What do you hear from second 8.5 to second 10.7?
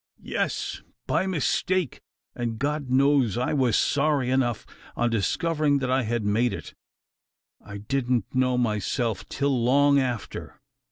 myself till long after."